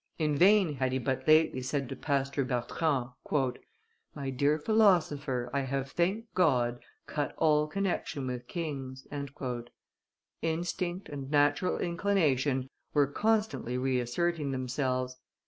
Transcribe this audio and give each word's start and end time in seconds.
In 0.17 0.35
vain 0.35 0.77
had 0.77 0.93
he 0.93 0.97
but 0.97 1.27
lately 1.27 1.61
said 1.61 1.87
to 1.89 1.95
Pastor 1.95 2.43
Bertrand, 2.43 3.09
"My 4.15 4.31
dear 4.31 4.57
philosopher, 4.57 5.47
I 5.53 5.59
have, 5.59 5.91
thank 5.91 6.25
God, 6.33 6.79
cut 7.05 7.35
all 7.37 7.67
connection 7.67 8.25
with 8.25 8.47
kings;" 8.47 9.05
instinct 10.41 11.09
and 11.09 11.29
natural 11.29 11.77
inclination 11.77 12.67
were 12.95 13.05
constantly 13.05 13.77
re 13.77 13.99
asserting 13.99 14.49
themselves. 14.51 15.19